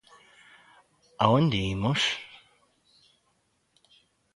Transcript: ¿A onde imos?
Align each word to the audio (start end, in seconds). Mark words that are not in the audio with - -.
¿A 1.23 1.25
onde 1.37 1.59
imos? 1.73 2.01